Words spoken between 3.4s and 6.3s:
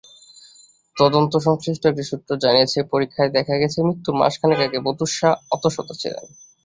গেছে, মৃত্যুর মাসখানেক আগে প্রত্যুষা অন্তঃসত্ত্বা ছিলেন।